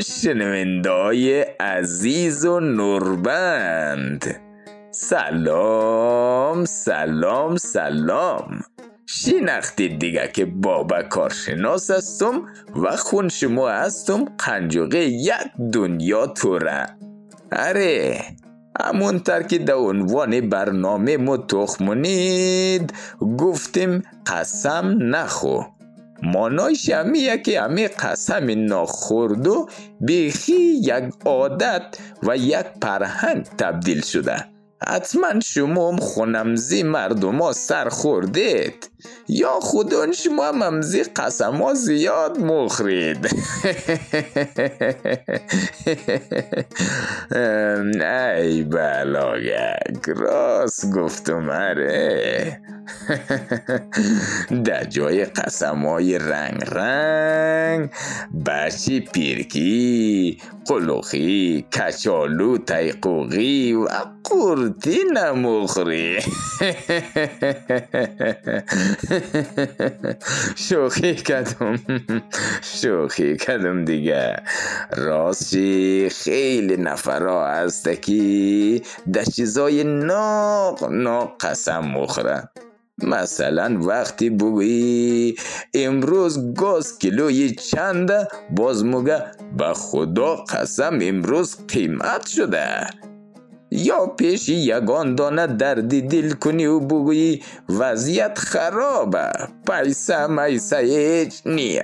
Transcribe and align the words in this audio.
شنوندای 0.00 1.40
عزیز 1.40 2.44
و 2.44 2.60
نوربند. 2.60 4.40
سلام 4.90 6.64
سلام 6.64 7.56
سلام. 7.56 8.60
شناختید 9.06 9.98
دیگه 9.98 10.30
که 10.32 10.44
بابا 10.44 11.02
کارشناس 11.02 11.90
هستم 11.90 12.42
و 12.82 12.96
خون 12.96 13.28
شما 13.28 13.68
هستم 13.68 14.24
قنجوقه 14.38 14.98
یک 14.98 15.34
دنیا 15.72 16.26
توره. 16.26 16.86
اره 17.52 18.20
همونطور 18.80 19.42
که 19.42 19.58
در 19.58 19.74
عنوان 19.74 20.48
برنامه 20.48 21.16
ما 21.16 21.36
تخمونید 21.36 22.92
گفتیم 23.38 24.02
قسم 24.26 24.98
نخو. 25.00 25.60
مانایش 26.22 26.90
همیه 26.90 27.38
که 27.38 27.60
همه 27.60 27.88
قسم 27.88 28.64
ناخوردو 28.64 29.68
بیخی 30.00 30.52
یک 30.82 31.04
عادت 31.24 31.98
و 32.22 32.36
یک 32.36 32.66
پرهنگ 32.80 33.44
تبدیل 33.58 34.02
شده. 34.02 34.44
حتما 34.86 35.40
شما 35.40 35.90
هم 35.90 35.96
خونمزی 35.96 36.82
مردم 36.82 37.38
ها 37.38 37.52
سر 37.52 37.88
خوردید. 37.88 38.90
یا 39.28 39.60
خودان 39.60 40.12
شما 40.12 40.52
ممزی 40.52 41.02
قسم 41.02 41.54
ها 41.54 41.74
زیاد 41.74 42.38
مخرید. 42.38 43.28
ای 48.36 48.62
بلاگک 48.62 50.08
راست 50.08 50.90
گفتم 50.90 51.48
اره 51.50 52.62
در 54.64 54.84
جای 54.84 55.24
قسم 55.24 55.86
های 55.86 56.18
رنگ 56.18 56.64
رنگ 56.66 57.90
بچی 58.46 59.00
پیرکی 59.00 60.38
قلوخی 60.66 61.66
کچالو 61.72 62.58
تیقوقی 62.58 63.72
و 63.72 63.88
قورتی 64.32 64.98
نمخری 65.12 66.18
شوخی 70.56 71.14
کدم 71.14 71.78
شوخی 72.62 73.36
کدم 73.36 73.84
دیگه. 73.84 74.36
راستی 74.96 76.08
خیلی 76.10 76.76
نفرا 76.76 77.46
هست 77.46 78.02
که 78.02 78.82
در 79.12 79.24
چیزای 79.24 79.84
ناق 79.84 80.84
ناق 80.84 81.32
قسم 81.40 81.80
مخورن. 81.80 82.48
مثلا 82.98 83.78
وقتی 83.80 84.30
بگویی 84.30 85.34
امروز 85.74 86.54
گاز 86.54 86.98
کیلوی 86.98 87.50
چنده 87.50 88.28
باز 88.50 88.84
مگه 88.84 89.22
به 89.58 89.72
خدا 89.74 90.36
قسم 90.36 90.98
امروز 91.02 91.56
قیمت 91.68 92.26
شده؟ 92.26 92.86
یا 93.74 94.06
پیش 94.06 94.48
یگان 94.48 95.14
دانه 95.14 95.46
دردی 95.46 96.02
دل 96.02 96.32
کنی 96.32 96.66
و 96.66 96.80
بگویی 96.80 97.42
وضعیت 97.68 98.38
خرابه. 98.38 99.32
پیسه 99.66 100.26
میسه 100.26 100.76
هیچ 100.76 101.42
نیه. 101.46 101.82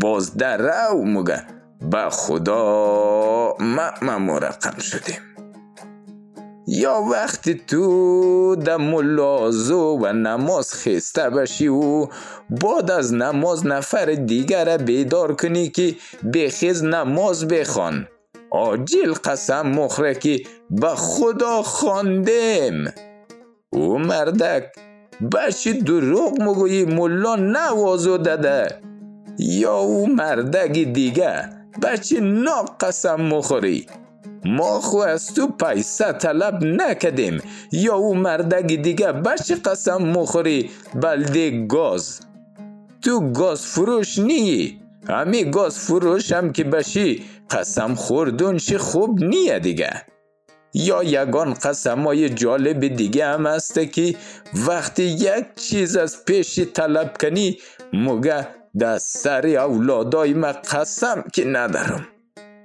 باز 0.00 0.36
در 0.36 0.56
رو 0.56 1.04
مگه 1.04 1.42
به 1.90 2.10
خدا 2.10 3.56
ما 4.00 4.18
مرقم 4.18 4.78
شدیم. 4.78 5.20
یا 6.66 7.00
وقتی 7.00 7.54
تو 7.54 8.56
در 8.56 8.76
ملازو 8.76 9.98
و 10.02 10.12
نماز 10.12 10.74
خسته 10.74 11.30
بشی 11.30 11.68
و 11.68 12.06
بعد 12.50 12.90
از 12.90 13.14
نماز 13.14 13.66
نفر 13.66 14.06
دیگر 14.06 14.76
بیدار 14.76 15.34
کنی 15.34 15.68
که 15.68 15.96
بخیز 16.34 16.84
نماز 16.84 17.48
بخوان. 17.48 18.08
آجیل 18.54 19.12
قسم 19.12 19.66
مخره 19.66 20.14
که 20.14 20.42
به 20.70 20.88
خدا 20.88 21.62
خواندیم 21.62 22.84
او 23.72 23.98
مردک 23.98 24.64
بچی 25.32 25.72
دروغ 25.72 26.42
مگویی 26.42 26.84
ملا 26.84 27.36
نوازو 27.36 28.16
داده. 28.16 28.80
یا 29.38 29.76
او 29.76 30.06
مردک 30.06 30.78
دیگه 30.78 31.50
بچی 31.82 32.20
ناق 32.20 32.76
قسم 32.80 33.20
مخوری. 33.20 33.86
ما 34.44 34.80
خو 34.80 34.96
از 34.96 35.34
تو 35.34 35.46
پیسه 35.46 36.12
طلب 36.12 36.64
نکدیم. 36.64 37.40
یا 37.72 37.94
او 37.94 38.14
مردک 38.14 38.66
دیگه 38.66 39.12
بچی 39.12 39.54
قسم 39.54 39.96
مخوری. 39.96 40.70
بلده 40.94 41.66
گاز. 41.66 42.20
تو 43.02 43.32
گاز 43.32 43.66
فروش 43.66 44.18
نیی. 44.18 44.83
همی 45.08 45.50
گاز 45.50 45.78
فروش 45.78 46.32
هم 46.32 46.52
که 46.52 46.64
بشی 46.64 47.24
قسم 47.50 47.94
خوردون 47.94 48.56
چه 48.56 48.78
خوب 48.78 49.24
نیه 49.24 49.58
دیگه. 49.58 49.90
یا 50.74 51.02
یگان 51.02 51.54
قسم 51.54 52.00
های 52.00 52.30
جالب 52.30 52.96
دیگه 52.96 53.26
هم 53.26 53.46
هسته 53.46 53.86
که 53.86 54.14
وقتی 54.66 55.02
یک 55.02 55.44
چیز 55.56 55.96
از 55.96 56.24
پیشی 56.24 56.64
طلب 56.64 57.16
کنی 57.20 57.58
مگه 57.92 58.48
در 58.78 58.98
سر 58.98 59.46
اولادای 59.46 60.34
ما 60.34 60.52
قسم 60.52 61.24
که 61.32 61.44
ندارم. 61.44 62.08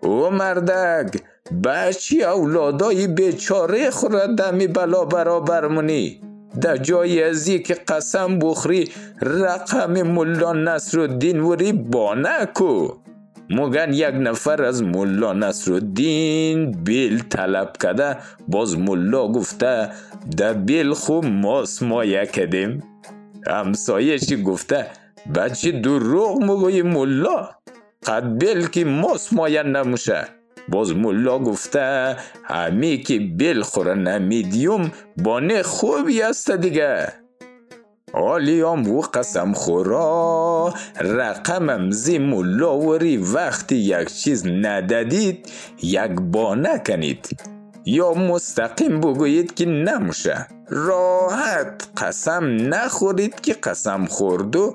او 0.00 0.30
مردک 0.30 1.22
بچی 1.64 2.22
اولادای 2.22 3.06
در 6.60 6.76
جای 6.76 7.22
ازی 7.22 7.58
که 7.58 7.74
قسم 7.74 8.38
بخری 8.38 8.90
رقم 9.22 10.02
ملا 10.02 10.52
نصر 10.52 11.00
الدین 11.00 11.40
وری 11.40 11.72
با 11.72 12.14
نکو. 12.14 12.88
مگن 13.50 13.92
یک 13.92 14.14
نفر 14.14 14.62
از 14.62 14.82
ملا 14.82 15.32
نصر 15.32 15.72
الدین 15.72 16.70
بیل 16.72 17.18
طلب 17.18 17.72
کده 17.82 18.16
باز 18.48 18.78
ملا 18.78 19.28
گفته 19.28 19.90
در 20.36 20.52
بیل 20.52 20.92
خوب 20.92 21.24
ماس 21.24 21.82
مایه 21.82 22.26
کدیم. 22.26 22.82
همسایشی 23.46 24.42
گفته 24.42 24.86
بچه 25.34 25.72
دروغ 25.80 26.42
مگوی 26.42 26.82
ملا 26.82 27.48
قد 28.06 28.38
بیل 28.38 28.66
که 28.66 28.84
ماس 28.84 29.32
مایه 29.32 29.62
نموشه. 29.62 30.43
باز 30.68 30.96
ملا 30.96 31.38
گفته 31.38 32.16
همی 32.44 32.98
که 32.98 33.18
بل 33.18 33.62
خوره 33.62 33.94
نمیدیوم 33.94 34.90
بانه 35.16 35.62
خوبی 35.62 36.22
است 36.22 36.50
دیگه. 36.50 37.12
هم 38.14 38.90
و 38.90 39.00
قسم 39.00 39.52
خورا 39.52 40.74
رقمم 41.00 41.90
زی 41.90 42.18
ملا 42.18 42.78
وری 42.78 43.16
وقتی 43.16 43.76
یک 43.76 44.14
چیز 44.14 44.46
ندادید 44.46 45.52
یک 45.82 46.10
بانه 46.20 46.78
کنید. 46.78 47.28
یا 47.86 48.12
مستقیم 48.14 49.00
بگویید 49.00 49.54
که 49.54 49.66
نموشه. 49.66 50.46
راحت 50.68 51.88
قسم 51.96 52.44
نخورید 52.74 53.40
که 53.40 53.52
قسم 53.52 54.04
خوردو 54.04 54.74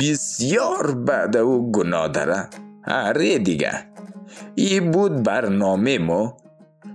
بسیار 0.00 0.94
بعد 0.94 1.36
او 1.36 1.72
گناه 1.72 2.08
داره. 2.08 2.48
اره 2.84 3.38
دیگه. 3.38 3.97
ای 4.54 4.80
بود 4.80 5.22
برنامه 5.22 5.98
ما. 5.98 6.36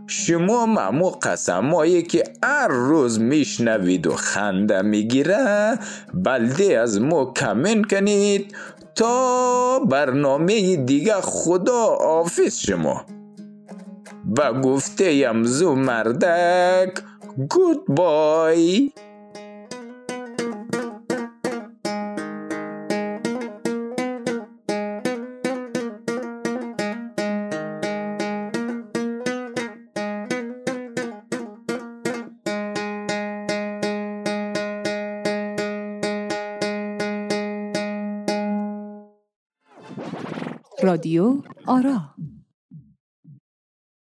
شما 0.07 0.65
ممو 0.65 1.09
قسمایی 1.09 2.03
که 2.03 2.23
هر 2.43 2.67
روز 2.67 3.19
میشنوید 3.19 4.07
و 4.07 4.11
خنده 4.11 4.81
می‌گیره. 4.81 5.79
بلده 6.13 6.79
از 6.79 7.01
ما 7.01 7.33
کمن 7.37 7.81
کنید 7.83 8.55
تا 8.95 9.79
برنامه 9.79 10.75
دیگه 10.75 11.13
خدا 11.13 11.83
آفیس 11.99 12.59
شما. 12.59 13.05
با 14.25 14.61
گفته 14.61 15.13
یمزو 15.13 15.75
مردک 15.75 16.93
گود 17.49 17.85
بای. 17.85 18.91
رادیو 40.83 41.41
آرا. 41.65 42.12